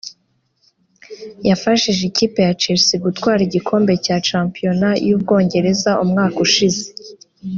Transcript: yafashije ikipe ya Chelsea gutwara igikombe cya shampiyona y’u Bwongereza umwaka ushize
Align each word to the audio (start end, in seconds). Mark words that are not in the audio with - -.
yafashije 1.49 2.01
ikipe 2.05 2.39
ya 2.47 2.53
Chelsea 2.61 3.03
gutwara 3.05 3.41
igikombe 3.47 3.93
cya 4.05 4.17
shampiyona 4.27 4.89
y’u 5.07 5.17
Bwongereza 5.21 5.91
umwaka 6.03 6.37
ushize 6.47 6.83